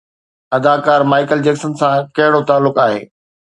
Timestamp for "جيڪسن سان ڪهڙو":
1.49-2.43